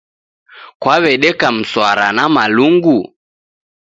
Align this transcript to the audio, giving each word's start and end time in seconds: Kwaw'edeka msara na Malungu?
Kwaw'edeka 0.81 1.47
msara 1.57 2.07
na 2.15 2.25
Malungu? 2.35 2.99